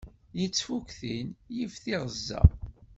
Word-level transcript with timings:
Yettfuktin 0.39 1.27
yif 1.55 1.73
tiɣezza. 1.83 2.41